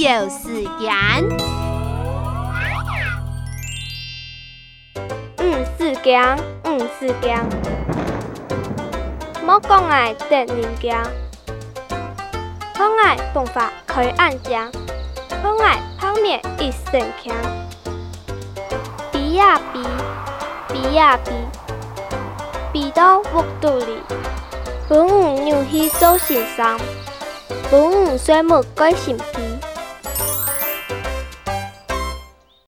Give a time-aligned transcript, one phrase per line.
[0.00, 0.08] 行。
[5.36, 7.38] 嗯，是行，嗯，是行。
[9.44, 10.96] 莫讲爱得物件，
[12.74, 14.72] 可爱方法开以按讲，
[15.42, 17.34] 可爱泡面一身强。
[19.12, 19.84] 比呀比，
[20.72, 21.30] 比呀比，
[22.72, 23.98] 比到屋肚里。
[24.88, 26.80] 本五牛气做先生，
[27.70, 29.49] 本五岁末改心皮。